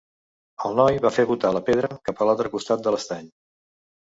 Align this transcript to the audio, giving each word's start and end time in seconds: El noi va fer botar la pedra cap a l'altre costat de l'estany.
El 0.69 0.77
noi 0.79 0.97
va 1.03 1.11
fer 1.17 1.25
botar 1.31 1.51
la 1.57 1.61
pedra 1.67 1.91
cap 2.09 2.25
a 2.25 2.27
l'altre 2.31 2.53
costat 2.57 2.89
de 2.89 2.95
l'estany. 2.97 3.31